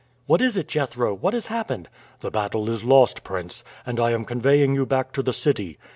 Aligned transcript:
"What 0.25 0.41
is 0.41 0.57
it, 0.57 0.67
Jethro? 0.67 1.13
What 1.13 1.35
has 1.35 1.45
happened?" 1.45 1.87
"The 2.21 2.31
battle 2.31 2.71
is 2.71 2.83
lost, 2.83 3.23
prince, 3.23 3.63
and 3.85 3.99
I 3.99 4.09
am 4.13 4.25
conveying 4.25 4.73
you 4.73 4.83
back 4.87 5.11
to 5.11 5.21
the 5.21 5.31
city. 5.31 5.77